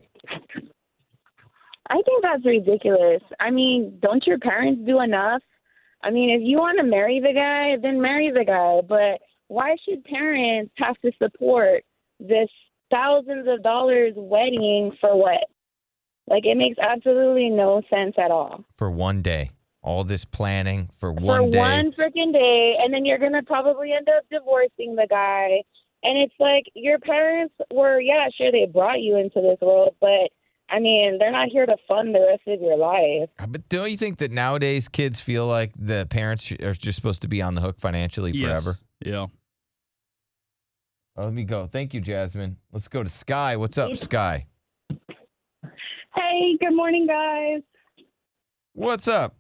I 1.88 1.94
think 1.94 2.22
that's 2.22 2.44
ridiculous. 2.44 3.22
I 3.38 3.50
mean, 3.50 3.98
don't 4.00 4.26
your 4.26 4.38
parents 4.38 4.82
do 4.86 5.00
enough? 5.00 5.42
I 6.02 6.10
mean, 6.10 6.30
if 6.30 6.40
you 6.42 6.58
want 6.58 6.78
to 6.78 6.84
marry 6.84 7.20
the 7.20 7.32
guy, 7.32 7.76
then 7.80 8.00
marry 8.00 8.30
the 8.30 8.44
guy. 8.44 8.80
But 8.86 9.20
why 9.48 9.76
should 9.86 10.02
parents 10.04 10.72
have 10.78 10.96
to 11.00 11.12
support 11.22 11.84
this 12.18 12.48
thousands 12.90 13.46
of 13.48 13.62
dollars 13.62 14.14
wedding 14.16 14.96
for 15.00 15.16
what? 15.16 15.44
Like, 16.26 16.44
it 16.46 16.56
makes 16.56 16.78
absolutely 16.78 17.50
no 17.50 17.82
sense 17.90 18.14
at 18.18 18.30
all. 18.30 18.64
For 18.76 18.90
one 18.90 19.22
day, 19.22 19.50
all 19.82 20.04
this 20.04 20.24
planning 20.24 20.88
for 20.98 21.12
for 21.14 21.20
one 21.20 21.50
day. 21.50 21.58
one 21.58 21.92
freaking 21.92 22.32
day, 22.32 22.76
and 22.80 22.94
then 22.94 23.04
you're 23.04 23.18
going 23.18 23.32
to 23.32 23.42
probably 23.42 23.92
end 23.92 24.08
up 24.08 24.24
divorcing 24.30 24.96
the 24.96 25.06
guy. 25.10 25.62
And 26.02 26.18
it's 26.18 26.34
like 26.40 26.64
your 26.74 26.98
parents 26.98 27.54
were, 27.72 28.00
yeah, 28.00 28.28
sure, 28.36 28.50
they 28.50 28.66
brought 28.66 29.00
you 29.00 29.16
into 29.16 29.40
this 29.40 29.58
world, 29.60 29.94
but 30.00 30.30
I 30.68 30.78
mean, 30.80 31.18
they're 31.18 31.30
not 31.32 31.48
here 31.48 31.66
to 31.66 31.76
fund 31.86 32.14
the 32.14 32.20
rest 32.20 32.42
of 32.46 32.60
your 32.60 32.76
life. 32.76 33.28
Uh, 33.38 33.46
but 33.46 33.68
don't 33.68 33.90
you 33.90 33.96
think 33.96 34.18
that 34.18 34.30
nowadays 34.32 34.88
kids 34.88 35.20
feel 35.20 35.46
like 35.46 35.72
the 35.78 36.06
parents 36.10 36.50
are 36.62 36.72
just 36.72 36.96
supposed 36.96 37.22
to 37.22 37.28
be 37.28 37.42
on 37.42 37.54
the 37.54 37.60
hook 37.60 37.78
financially 37.78 38.32
Yes. 38.32 38.42
forever? 38.48 38.78
Yeah. 39.04 39.26
Oh, 41.16 41.24
let 41.24 41.34
me 41.34 41.44
go. 41.44 41.66
Thank 41.66 41.92
you, 41.92 42.00
Jasmine. 42.00 42.56
Let's 42.72 42.88
go 42.88 43.02
to 43.02 43.08
Sky. 43.08 43.56
What's 43.56 43.76
up, 43.76 43.94
Sky? 43.96 44.46
Hey, 46.14 46.56
good 46.58 46.74
morning, 46.74 47.06
guys. 47.06 47.60
What's 48.72 49.08
up? 49.08 49.36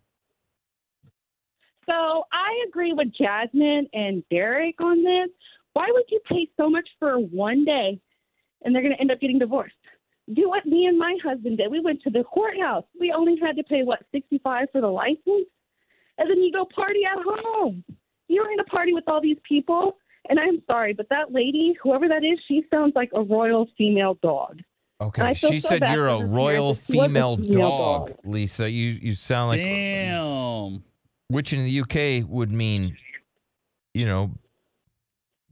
So 1.88 2.24
I 2.30 2.64
agree 2.68 2.92
with 2.92 3.08
Jasmine 3.14 3.88
and 3.94 4.22
Derek 4.30 4.80
on 4.80 5.02
this. 5.02 5.30
Why 5.74 5.88
would 5.90 6.04
you 6.08 6.20
pay 6.28 6.48
so 6.56 6.68
much 6.68 6.88
for 6.98 7.16
one 7.16 7.64
day 7.64 8.00
and 8.62 8.74
they're 8.74 8.82
going 8.82 8.94
to 8.94 9.00
end 9.00 9.10
up 9.10 9.20
getting 9.20 9.38
divorced? 9.38 9.74
Do 10.34 10.48
what 10.48 10.66
me 10.66 10.86
and 10.86 10.98
my 10.98 11.16
husband 11.24 11.58
did. 11.58 11.70
We 11.70 11.80
went 11.80 12.02
to 12.02 12.10
the 12.10 12.22
courthouse. 12.24 12.84
We 12.98 13.12
only 13.16 13.36
had 13.40 13.56
to 13.56 13.64
pay, 13.64 13.82
what, 13.82 14.00
65 14.12 14.68
for 14.70 14.80
the 14.80 14.86
license? 14.86 15.48
And 16.18 16.30
then 16.30 16.38
you 16.38 16.52
go 16.52 16.66
party 16.74 17.00
at 17.04 17.22
home. 17.24 17.84
You're 18.28 18.44
going 18.44 18.58
to 18.58 18.64
party 18.64 18.92
with 18.92 19.04
all 19.08 19.20
these 19.20 19.38
people. 19.48 19.96
And 20.28 20.38
I'm 20.38 20.62
sorry, 20.66 20.92
but 20.92 21.08
that 21.10 21.32
lady, 21.32 21.74
whoever 21.82 22.06
that 22.08 22.24
is, 22.24 22.38
she 22.46 22.62
sounds 22.70 22.92
like 22.94 23.10
a 23.14 23.22
royal 23.22 23.66
female 23.76 24.16
dog. 24.22 24.60
Okay, 25.00 25.22
I 25.22 25.32
she 25.32 25.58
so 25.58 25.68
said 25.70 25.82
you're 25.90 26.06
a 26.06 26.24
royal 26.24 26.74
parents. 26.74 26.86
She 26.86 26.96
was 26.96 27.06
a 27.06 27.08
female 27.08 27.36
female 27.36 27.68
dog, 27.70 28.08
dog. 28.08 28.18
Lisa. 28.24 28.70
You 28.70 28.90
you 29.02 29.14
sound 29.14 29.48
like 29.48 29.60
Damn. 29.60 30.84
which 31.26 31.52
in 31.52 31.64
the 31.64 31.80
UK 31.80 32.28
would 32.30 32.52
mean, 32.52 32.96
you 33.94 34.06
know, 34.06 34.30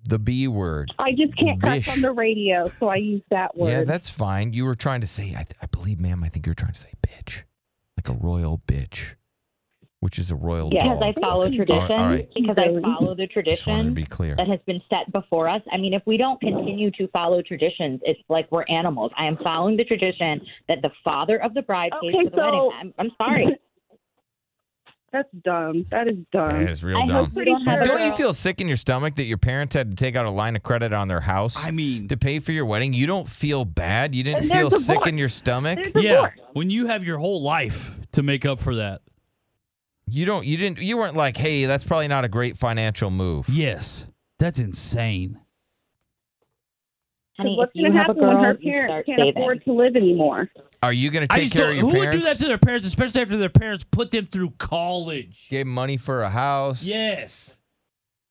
the 0.04 0.18
B 0.18 0.48
word. 0.48 0.92
I 0.98 1.12
just 1.12 1.36
can't 1.36 1.60
cuss 1.62 1.88
on 1.88 2.00
the 2.00 2.12
radio, 2.12 2.66
so 2.68 2.88
I 2.88 2.96
use 2.96 3.22
that 3.30 3.56
word. 3.56 3.70
Yeah, 3.70 3.84
that's 3.84 4.10
fine. 4.10 4.52
You 4.52 4.64
were 4.64 4.74
trying 4.74 5.00
to 5.02 5.06
say, 5.06 5.34
I, 5.36 5.44
I 5.62 5.66
believe, 5.66 6.00
ma'am, 6.00 6.24
I 6.24 6.28
think 6.28 6.46
you 6.46 6.50
were 6.50 6.54
trying 6.54 6.72
to 6.72 6.78
say 6.80 6.90
bitch, 7.06 7.42
like 7.96 8.08
a 8.08 8.18
royal 8.18 8.62
bitch, 8.66 9.14
which 10.00 10.18
is 10.18 10.30
a 10.30 10.34
royal 10.36 10.70
Because. 10.70 11.00
I 11.02 11.12
follow 11.20 11.44
tradition. 11.48 11.92
All 11.92 12.08
right. 12.08 12.28
Because 12.34 12.56
I 12.58 12.80
follow 12.80 13.14
the 13.14 13.26
Just 13.26 13.26
wanted 13.26 13.26
to 13.26 13.26
tradition 13.26 13.94
be 13.94 14.04
clear. 14.06 14.36
that 14.36 14.48
has 14.48 14.60
been 14.66 14.80
set 14.88 15.12
before 15.12 15.48
us. 15.48 15.60
I 15.70 15.76
mean, 15.76 15.92
if 15.92 16.02
we 16.06 16.16
don't 16.16 16.40
continue 16.40 16.90
to 16.92 17.06
follow 17.08 17.42
traditions, 17.42 18.00
it's 18.04 18.20
like 18.28 18.50
we're 18.50 18.64
animals. 18.68 19.12
I 19.18 19.26
am 19.26 19.36
following 19.42 19.76
the 19.76 19.84
tradition 19.84 20.40
that 20.68 20.78
the 20.82 20.90
father 21.04 21.42
of 21.42 21.52
the 21.54 21.62
bride 21.62 21.92
pays 22.00 22.12
for 22.14 22.24
the 22.30 22.36
so- 22.36 22.44
wedding. 22.44 22.70
I'm, 22.80 22.94
I'm 22.98 23.10
sorry. 23.18 23.46
That's 25.12 25.28
dumb. 25.42 25.86
That 25.90 26.06
is 26.06 26.18
dumb. 26.30 26.50
That 26.64 26.70
is 26.70 26.84
real 26.84 26.98
I 26.98 27.06
dumb. 27.06 27.24
hope 27.26 27.34
you 27.34 27.44
don't 27.44 27.64
have 27.66 27.80
a 27.80 27.84
Don't 27.84 28.00
you 28.00 28.08
girl- 28.10 28.16
feel 28.16 28.34
sick 28.34 28.60
in 28.60 28.68
your 28.68 28.76
stomach 28.76 29.16
that 29.16 29.24
your 29.24 29.38
parents 29.38 29.74
had 29.74 29.90
to 29.90 29.96
take 29.96 30.14
out 30.14 30.24
a 30.24 30.30
line 30.30 30.54
of 30.54 30.62
credit 30.62 30.92
on 30.92 31.08
their 31.08 31.20
house 31.20 31.56
I 31.58 31.72
mean, 31.72 32.06
to 32.08 32.16
pay 32.16 32.38
for 32.38 32.52
your 32.52 32.64
wedding? 32.64 32.92
You 32.92 33.08
don't 33.08 33.28
feel 33.28 33.64
bad? 33.64 34.14
You 34.14 34.22
didn't 34.22 34.42
And 34.42 34.50
they're 34.50 34.60
feel 34.68 34.70
sick 34.70 34.86
divorced. 34.88 35.08
in 35.08 35.18
your 35.18 35.28
stomach? 35.28 35.78
They're 35.94 36.02
yeah. 36.02 36.30
When 36.52 36.70
you 36.70 36.86
have 36.86 37.02
your 37.02 37.18
whole 37.18 37.42
life 37.42 37.98
to 38.12 38.22
make 38.22 38.46
up 38.46 38.60
for 38.60 38.76
that. 38.76 39.00
You 40.06 40.26
don't 40.26 40.46
you 40.46 40.56
didn't 40.56 40.78
you 40.80 40.96
weren't 40.96 41.16
like, 41.16 41.36
"Hey, 41.36 41.66
that's 41.66 41.84
probably 41.84 42.08
not 42.08 42.24
a 42.24 42.28
great 42.28 42.56
financial 42.56 43.10
move." 43.10 43.48
Yes. 43.48 44.06
That's 44.38 44.58
insane. 44.58 45.38
Honey, 47.36 47.54
what's 47.56 47.70
if 47.74 47.76
you 47.76 47.82
going 47.88 47.92
to 47.92 47.98
have 48.06 48.16
a 48.16 48.20
happen 48.20 48.26
when 48.26 48.42
girl, 48.42 48.44
her 48.54 48.58
you 48.60 48.70
parents 48.70 48.90
start 48.92 49.06
can't 49.06 49.20
saving. 49.20 49.36
afford 49.36 49.64
to 49.64 49.72
live 49.72 49.96
anymore? 49.96 50.48
Are 50.82 50.92
you 50.92 51.10
going 51.10 51.28
to 51.28 51.34
take 51.34 51.52
care 51.52 51.62
don't, 51.62 51.70
of 51.70 51.76
your 51.76 51.90
who 51.90 51.98
would 51.98 52.10
do 52.12 52.20
that 52.20 52.38
to 52.38 52.46
their 52.46 52.56
parents, 52.58 52.86
especially 52.86 53.20
after 53.20 53.36
their 53.36 53.50
parents 53.50 53.84
put 53.84 54.10
them 54.10 54.26
through 54.26 54.50
college? 54.58 55.46
Gave 55.50 55.66
'em 55.66 55.72
money 55.72 55.98
for 55.98 56.22
a 56.22 56.30
house? 56.30 56.82
Yes. 56.82 57.60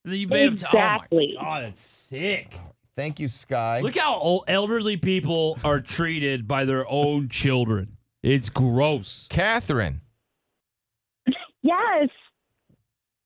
And 0.04 0.14
then 0.14 0.20
you 0.20 0.28
made 0.28 0.48
them 0.48 0.58
t- 0.58 0.66
Exactly. 0.66 1.36
Oh 1.38 1.44
my 1.44 1.50
god, 1.50 1.66
that's 1.66 1.82
sick. 1.82 2.60
Thank 2.96 3.20
you, 3.20 3.28
Sky. 3.28 3.82
Look 3.82 3.98
how 3.98 4.16
old, 4.16 4.46
elderly 4.48 4.98
people 4.98 5.60
are 5.64 5.80
treated 5.80 6.48
by 6.48 6.66
their 6.66 6.90
own 6.90 7.30
children. 7.30 7.98
It's 8.24 8.50
gross. 8.50 9.28
Catherine, 9.30 10.02
Yes, 11.62 12.10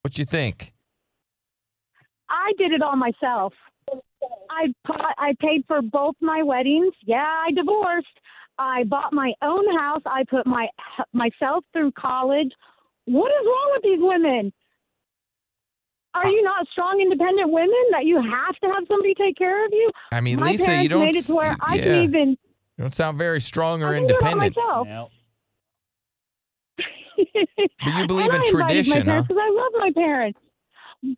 what 0.02 0.18
you 0.18 0.26
think? 0.26 0.74
I 2.30 2.52
did 2.58 2.72
it 2.72 2.82
all 2.82 2.96
myself. 2.96 3.54
I 4.50 4.74
pa- 4.86 5.14
I 5.18 5.34
paid 5.40 5.64
for 5.68 5.82
both 5.82 6.16
my 6.20 6.42
weddings. 6.44 6.94
Yeah, 7.06 7.24
I 7.26 7.52
divorced. 7.52 8.08
I 8.58 8.84
bought 8.84 9.14
my 9.14 9.34
own 9.42 9.66
house. 9.78 10.02
I 10.06 10.24
put 10.30 10.46
my 10.46 10.68
myself 11.14 11.64
through 11.74 11.92
college. 11.94 12.52
What 13.06 13.30
is 13.30 13.46
wrong 13.46 13.72
with 13.74 13.84
these 13.84 14.00
women? 14.00 14.54
Are 16.16 16.28
you 16.28 16.44
not 16.44 16.68
strong, 16.72 17.00
independent 17.02 17.52
women 17.52 17.84
that 17.92 18.06
you 18.06 18.18
have 18.18 18.56
to 18.62 18.68
have 18.68 18.84
somebody 18.88 19.16
take 19.16 19.36
care 19.36 19.66
of 19.66 19.72
you? 19.72 19.90
I 20.12 20.22
mean, 20.22 20.40
my 20.40 20.52
Lisa, 20.52 20.66
parents 20.66 20.84
you 20.84 20.90
don't 20.90 21.06
made 21.06 21.16
it 21.16 21.26
to 21.26 21.36
where 21.36 21.52
s- 21.52 21.58
I 21.60 21.76
yeah, 21.78 21.84
can 21.84 22.04
even. 22.04 22.30
you 22.30 22.38
don't 22.78 22.96
sound 22.96 23.18
very 23.18 23.42
strong 23.42 23.82
or 23.82 23.88
I 23.90 23.94
can 23.98 24.08
do 24.08 24.14
independent. 24.14 24.56
myself. 24.56 24.88
Yep. 24.88 25.10
But 27.84 27.94
you 27.94 28.06
believe 28.08 28.26
and 28.26 28.34
in 28.34 28.42
I 28.42 28.46
tradition, 28.52 28.92
my 29.00 29.04
parents 29.04 29.28
huh? 29.28 29.34
because 29.34 29.44
I 29.44 29.50
love 29.50 29.72
my 29.80 29.92
parents. 29.96 30.40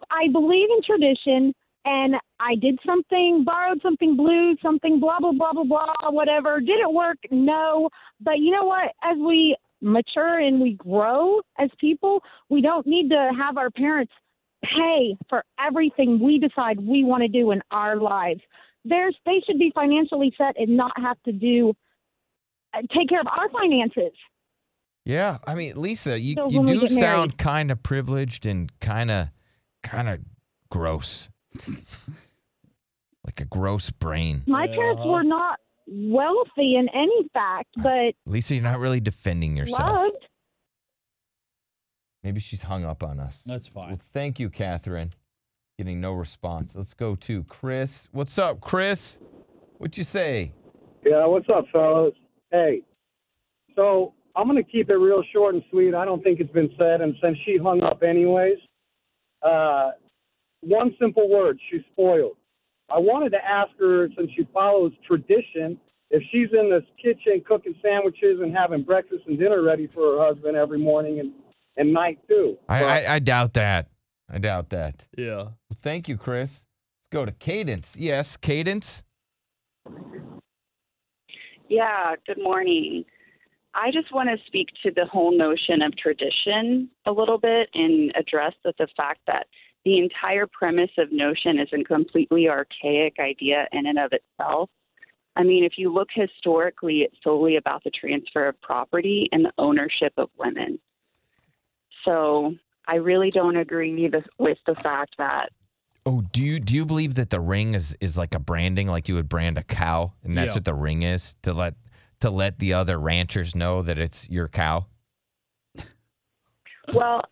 I 0.09 0.27
believe 0.31 0.67
in 0.69 0.81
tradition, 0.83 1.53
and 1.85 2.15
I 2.39 2.55
did 2.55 2.79
something, 2.85 3.43
borrowed 3.45 3.81
something 3.81 4.17
blue, 4.17 4.55
something 4.61 4.99
blah 4.99 5.19
blah 5.19 5.31
blah 5.31 5.53
blah 5.53 5.63
blah, 5.63 6.11
whatever. 6.11 6.59
Did 6.59 6.79
it 6.79 6.91
work? 6.91 7.17
No. 7.31 7.89
But 8.19 8.39
you 8.39 8.51
know 8.51 8.65
what? 8.65 8.91
As 9.03 9.17
we 9.17 9.55
mature 9.81 10.39
and 10.39 10.59
we 10.59 10.73
grow 10.73 11.41
as 11.57 11.69
people, 11.79 12.23
we 12.49 12.61
don't 12.61 12.87
need 12.87 13.09
to 13.09 13.31
have 13.37 13.57
our 13.57 13.69
parents 13.69 14.11
pay 14.63 15.15
for 15.29 15.43
everything 15.59 16.19
we 16.19 16.39
decide 16.39 16.79
we 16.79 17.03
want 17.03 17.21
to 17.21 17.27
do 17.27 17.51
in 17.51 17.61
our 17.71 17.97
lives. 17.97 18.41
There's 18.83 19.15
they 19.25 19.41
should 19.45 19.59
be 19.59 19.71
financially 19.73 20.33
set 20.37 20.59
and 20.59 20.75
not 20.75 20.91
have 20.97 21.21
to 21.23 21.31
do 21.31 21.73
uh, 22.73 22.81
take 22.95 23.09
care 23.09 23.21
of 23.21 23.27
our 23.27 23.49
finances. 23.49 24.13
Yeah, 25.05 25.37
I 25.45 25.53
mean, 25.53 25.79
Lisa, 25.79 26.19
you, 26.19 26.33
So 26.35 26.49
you 26.49 26.65
do 26.65 26.87
sound 26.87 27.37
kind 27.37 27.69
of 27.69 27.83
privileged 27.83 28.47
and 28.47 28.71
kind 28.79 29.11
of 29.11 29.29
kind 29.83 30.09
of 30.09 30.19
gross. 30.71 31.29
like 33.25 33.39
a 33.41 33.45
gross 33.45 33.89
brain. 33.89 34.43
My 34.47 34.67
parents 34.67 35.01
were 35.05 35.23
not 35.23 35.59
wealthy 35.87 36.75
in 36.75 36.87
any 36.93 37.27
fact, 37.33 37.69
but 37.81 38.13
Lisa, 38.25 38.55
you're 38.55 38.63
not 38.63 38.79
really 38.79 38.99
defending 38.99 39.55
yourself. 39.55 39.79
loved. 39.97 40.27
Maybe 42.23 42.39
she's 42.39 42.63
hung 42.63 42.85
up 42.85 43.03
on 43.03 43.19
us. 43.19 43.43
That's 43.45 43.73
Well, 43.73 43.87
fine. 43.87 43.97
thank 43.97 44.39
you, 44.39 44.49
Catherine. 44.49 45.13
Getting 45.77 46.01
no 46.01 46.13
response. 46.13 46.75
Let's 46.75 46.93
go 46.93 47.15
to 47.17 47.43
Chris. 47.43 48.07
What's 48.11 48.37
up, 48.39 48.61
Chris? 48.61 49.19
What 49.77 49.97
you 49.97 50.03
say? 50.03 50.53
Yeah, 51.05 51.25
what's 51.27 51.47
up, 51.49 51.65
fellas? 51.71 52.13
Hey, 52.51 52.81
so 53.75 54.13
I'm 54.35 54.47
going 54.49 54.63
to 54.63 54.67
keep 54.69 54.89
it 54.89 54.95
real 54.95 55.21
short 55.33 55.53
and 55.53 55.63
sweet. 55.69 55.93
I 55.93 56.03
don't 56.05 56.23
think 56.23 56.39
it's 56.39 56.51
been 56.51 56.71
said, 56.79 57.01
and 57.01 57.13
since 57.21 57.37
she 57.45 57.57
hung 57.57 57.83
up 57.83 58.01
anyways, 58.01 58.57
uh, 59.43 59.91
one 60.67 60.95
simple 60.99 61.29
word: 61.29 61.59
she's 61.69 61.81
spoiled. 61.91 62.37
I 62.89 62.99
wanted 62.99 63.31
to 63.31 63.43
ask 63.43 63.71
her, 63.79 64.09
since 64.15 64.29
she 64.37 64.47
follows 64.53 64.91
tradition, 65.07 65.79
if 66.11 66.21
she's 66.31 66.49
in 66.53 66.69
this 66.69 66.83
kitchen 67.01 67.43
cooking 67.47 67.73
sandwiches 67.81 68.39
and 68.41 68.55
having 68.55 68.83
breakfast 68.83 69.23
and 69.27 69.39
dinner 69.39 69.63
ready 69.63 69.87
for 69.87 70.17
her 70.17 70.25
husband 70.25 70.55
every 70.55 70.77
morning 70.77 71.19
and, 71.19 71.31
and 71.77 71.91
night 71.91 72.19
too. 72.27 72.57
I, 72.69 72.79
But- 72.81 72.87
I, 72.87 73.15
I 73.15 73.19
doubt 73.19 73.53
that. 73.53 73.87
I 74.29 74.37
doubt 74.37 74.69
that. 74.69 75.07
Yeah. 75.17 75.35
Well, 75.35 75.77
thank 75.77 76.07
you, 76.07 76.17
Chris. 76.17 76.65
Let's 77.03 77.09
go 77.11 77.25
to 77.25 77.31
Cadence. 77.31 77.95
Yes, 77.97 78.37
Cadence. 78.37 79.03
Yeah, 81.67 82.15
good 82.27 82.41
morning. 82.41 83.05
I 83.73 83.91
just 83.91 84.13
want 84.13 84.29
to 84.29 84.37
speak 84.45 84.67
to 84.83 84.91
the 84.91 85.05
whole 85.05 85.35
notion 85.37 85.81
of 85.81 85.95
tradition 85.97 86.89
a 87.05 87.11
little 87.11 87.37
bit 87.37 87.69
and 87.73 88.11
address 88.15 88.53
that 88.63 88.75
the 88.77 88.87
fact 88.95 89.19
that 89.27 89.47
the 89.85 89.99
entire 89.99 90.47
premise 90.47 90.89
of 90.97 91.11
notion 91.11 91.59
is 91.59 91.69
a 91.71 91.83
completely 91.83 92.49
archaic 92.49 93.15
idea 93.19 93.67
in 93.71 93.85
and 93.85 93.99
of 93.99 94.11
itself. 94.11 94.69
I 95.35 95.43
mean, 95.43 95.63
if 95.63 95.73
you 95.77 95.93
look 95.93 96.09
historically, 96.13 96.99
it's 97.01 97.15
solely 97.23 97.57
about 97.57 97.83
the 97.83 97.91
transfer 97.91 98.47
of 98.47 98.59
property 98.61 99.29
and 99.31 99.45
the 99.45 99.51
ownership 99.57 100.13
of 100.17 100.29
women. 100.37 100.79
So 102.03 102.55
I 102.87 102.95
really 102.95 103.29
don't 103.31 103.57
agree 103.57 104.07
with- 104.07 104.27
with 104.37 104.57
the 104.65 104.75
fact 104.75 105.15
that 105.17 105.51
Oh, 106.07 106.21
do 106.21 106.43
you 106.43 106.59
do 106.59 106.75
you 106.75 106.85
believe 106.85 107.15
that 107.15 107.31
the 107.31 107.39
ring 107.39 107.73
is 107.73 107.97
is 107.99 108.15
like 108.15 108.35
a 108.35 108.39
branding, 108.39 108.87
like 108.87 109.09
you 109.09 109.15
would 109.15 109.27
brand 109.27 109.57
a 109.57 109.63
cow, 109.63 110.13
and 110.23 110.37
that's 110.37 110.49
Yeah. 110.49 110.53
what 110.53 110.65
the 110.65 110.75
ring 110.75 111.01
is 111.01 111.33
to 111.41 111.51
let 111.51 111.73
to 112.19 112.29
let 112.29 112.59
the 112.59 112.73
other 112.73 112.99
ranchers 112.99 113.55
know 113.55 113.81
that 113.81 113.97
it's 113.97 114.29
your 114.29 114.47
cow? 114.47 114.85
Well, 116.93 117.19
h- 117.19 117.25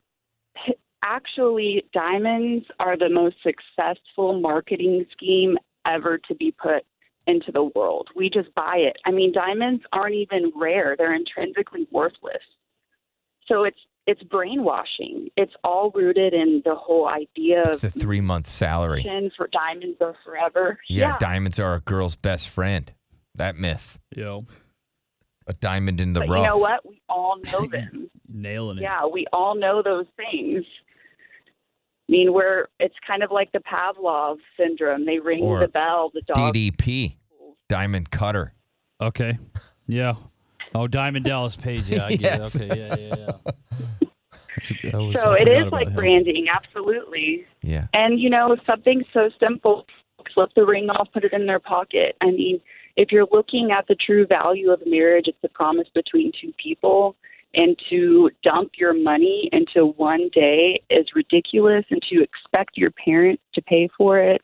actually, 1.03 1.83
diamonds 1.93 2.65
are 2.79 2.97
the 2.97 3.09
most 3.09 3.35
successful 3.43 4.39
marketing 4.39 5.05
scheme 5.11 5.57
ever 5.85 6.17
to 6.27 6.35
be 6.35 6.51
put 6.51 6.83
into 7.27 7.51
the 7.51 7.63
world. 7.75 8.07
We 8.15 8.29
just 8.29 8.53
buy 8.55 8.77
it. 8.77 8.97
I 9.05 9.11
mean, 9.11 9.31
diamonds 9.33 9.83
aren't 9.93 10.15
even 10.15 10.51
rare; 10.55 10.95
they're 10.97 11.13
intrinsically 11.15 11.87
worthless. 11.91 12.41
So 13.47 13.63
it's 13.63 13.77
it's 14.07 14.23
brainwashing. 14.23 15.29
It's 15.37 15.53
all 15.63 15.91
rooted 15.95 16.33
in 16.33 16.61
the 16.65 16.75
whole 16.75 17.07
idea 17.07 17.63
It's 17.65 17.83
of 17.83 17.93
the 17.93 17.99
three 17.99 18.19
month 18.21 18.47
salary. 18.47 19.03
for 19.37 19.47
diamonds 19.47 19.97
are 20.01 20.15
forever. 20.25 20.79
Yeah, 20.89 21.17
diamonds 21.19 21.59
are 21.59 21.75
a 21.75 21.79
girl's 21.81 22.15
best 22.15 22.49
friend. 22.49 22.91
That 23.35 23.55
myth. 23.55 23.99
Yo. 24.15 24.45
A 25.47 25.53
diamond 25.53 25.99
in 25.99 26.13
the 26.13 26.21
but 26.21 26.29
rough. 26.29 26.41
you 26.41 26.47
know 26.47 26.57
what? 26.57 26.87
We 26.87 27.01
all 27.09 27.37
know 27.51 27.67
them. 27.71 28.09
Nailing 28.29 28.77
it. 28.77 28.81
yeah, 28.81 29.05
we 29.05 29.25
all 29.33 29.55
know 29.55 29.81
those 29.83 30.05
things. 30.15 30.63
I 32.13 32.15
mean, 32.15 32.31
we're 32.31 32.67
it's 32.79 32.93
kind 33.07 33.23
of 33.23 33.31
like 33.31 33.51
the 33.53 33.59
Pavlov 33.59 34.37
syndrome. 34.55 35.03
They 35.07 35.17
ring 35.17 35.41
Or 35.41 35.59
the 35.61 35.67
bell, 35.67 36.11
the 36.13 36.21
dog. 36.21 36.53
DDP, 36.53 37.15
diamond 37.67 38.11
cutter. 38.11 38.53
Okay. 39.01 39.39
Yeah. 39.87 40.13
Oh, 40.75 40.87
Diamond 40.87 41.25
Dallas 41.25 41.55
Page. 41.55 41.81
Yeah, 41.87 42.05
I 42.05 42.09
get 42.15 42.21
Yes. 42.39 42.55
it. 42.55 42.69
Okay. 42.71 42.79
Yeah, 42.79 42.95
yeah, 42.99 43.15
yeah. 44.03 44.89
I 44.93 44.97
was- 44.97 45.21
So 45.23 45.31
I 45.31 45.37
it 45.37 45.39
forgot 45.47 45.55
is 45.57 45.61
about 45.67 45.71
like 45.71 45.87
him. 45.87 45.93
branding, 45.95 46.45
absolutely. 46.51 47.45
Yeah. 47.63 47.87
And 47.95 48.19
you 48.19 48.29
know, 48.29 48.55
something 48.67 49.03
so 49.11 49.31
simple, 49.41 49.87
flip 50.35 50.51
the 50.55 50.65
ring 50.67 50.91
off, 50.91 51.07
put 51.13 51.23
it 51.23 51.33
in 51.33 51.47
their 51.47 51.59
pocket. 51.59 52.15
I 52.21 52.27
mean, 52.27 52.61
if 52.95 53.11
you're 53.11 53.25
looking 53.31 53.71
at 53.71 53.87
the 53.87 53.95
true 53.95 54.27
value 54.27 54.69
of 54.71 54.83
marriage, 54.85 55.25
it's 55.27 55.37
a 55.43 55.49
promise 55.49 55.87
between 55.95 56.31
two 56.39 56.53
people. 56.61 57.15
And 57.55 57.77
to 57.89 58.31
dump 58.43 58.71
your 58.77 58.93
money 58.93 59.49
into 59.51 59.93
one 59.97 60.29
day 60.33 60.81
is 60.89 61.05
ridiculous, 61.13 61.85
and 61.91 62.01
to 62.11 62.23
expect 62.23 62.77
your 62.77 62.91
parents 62.91 63.43
to 63.53 63.61
pay 63.61 63.87
for 63.97 64.17
it 64.19 64.41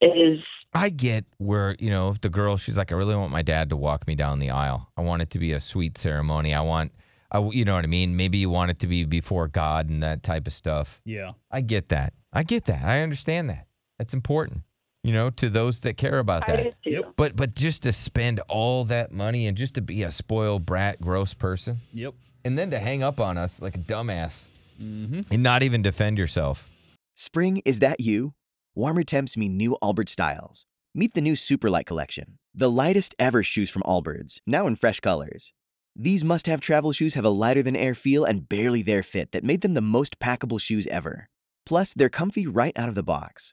is 0.00 0.38
I 0.74 0.88
get 0.88 1.24
where, 1.38 1.76
you 1.78 1.90
know, 1.90 2.08
if 2.08 2.20
the 2.20 2.30
girl, 2.30 2.56
she's 2.56 2.78
like, 2.78 2.92
I 2.92 2.94
really 2.94 3.14
want 3.14 3.30
my 3.30 3.42
dad 3.42 3.70
to 3.70 3.76
walk 3.76 4.06
me 4.06 4.14
down 4.14 4.38
the 4.38 4.50
aisle. 4.50 4.88
I 4.96 5.02
want 5.02 5.22
it 5.22 5.30
to 5.30 5.38
be 5.38 5.52
a 5.52 5.60
sweet 5.60 5.98
ceremony. 5.98 6.54
I 6.54 6.60
want, 6.62 6.92
I, 7.30 7.40
you 7.40 7.64
know 7.64 7.74
what 7.74 7.84
I 7.84 7.88
mean? 7.88 8.16
Maybe 8.16 8.38
you 8.38 8.48
want 8.48 8.70
it 8.70 8.78
to 8.80 8.86
be 8.86 9.04
before 9.04 9.48
God 9.48 9.90
and 9.90 10.02
that 10.02 10.22
type 10.22 10.46
of 10.46 10.52
stuff. 10.52 11.00
Yeah. 11.04 11.32
I 11.50 11.60
get 11.60 11.90
that. 11.90 12.14
I 12.32 12.42
get 12.42 12.64
that. 12.66 12.84
I 12.84 13.02
understand 13.02 13.50
that. 13.50 13.66
That's 13.98 14.14
important, 14.14 14.62
you 15.02 15.12
know, 15.12 15.30
to 15.30 15.48
those 15.50 15.80
that 15.80 15.96
care 15.96 16.18
about 16.18 16.48
I 16.48 16.56
that. 16.56 16.82
do 16.84 17.02
too. 17.02 17.04
But 17.16 17.36
but 17.36 17.54
just 17.54 17.82
to 17.84 17.92
spend 17.92 18.40
all 18.48 18.84
that 18.86 19.12
money 19.12 19.46
and 19.46 19.56
just 19.56 19.74
to 19.74 19.80
be 19.80 20.02
a 20.02 20.10
spoiled 20.10 20.64
brat, 20.66 21.00
gross 21.00 21.34
person, 21.34 21.80
Yep. 21.92 22.14
and 22.44 22.58
then 22.58 22.70
to 22.70 22.78
hang 22.78 23.02
up 23.02 23.20
on 23.20 23.36
us 23.38 23.60
like 23.60 23.76
a 23.76 23.80
dumbass 23.80 24.48
Mm-hmm. 24.80 25.20
and 25.30 25.42
not 25.42 25.62
even 25.62 25.82
defend 25.82 26.18
yourself. 26.18 26.68
Spring, 27.14 27.62
is 27.64 27.78
that 27.80 28.00
you? 28.00 28.32
Warmer 28.74 29.02
temps 29.04 29.36
mean 29.36 29.56
new 29.56 29.76
Allbirds 29.82 30.08
styles. 30.08 30.66
Meet 30.94 31.14
the 31.14 31.20
new 31.20 31.34
Superlight 31.34 31.86
collection, 31.86 32.38
the 32.54 32.70
lightest 32.70 33.14
ever 33.18 33.42
shoes 33.42 33.70
from 33.70 33.82
Allbirds, 33.82 34.40
now 34.46 34.66
in 34.66 34.76
fresh 34.76 34.98
colors. 35.00 35.52
These 35.94 36.24
must 36.24 36.46
have 36.46 36.60
travel 36.60 36.90
shoes 36.92 37.14
have 37.14 37.24
a 37.24 37.28
lighter 37.30 37.62
than 37.62 37.76
air 37.76 37.94
feel 37.94 38.24
and 38.24 38.48
barely 38.48 38.82
there 38.82 39.02
fit 39.02 39.32
that 39.32 39.44
made 39.44 39.60
them 39.60 39.74
the 39.74 39.80
most 39.82 40.18
packable 40.18 40.60
shoes 40.60 40.86
ever. 40.88 41.28
Plus, 41.66 41.92
they're 41.94 42.08
comfy 42.08 42.46
right 42.46 42.76
out 42.76 42.88
of 42.88 42.94
the 42.94 43.02
box. 43.02 43.52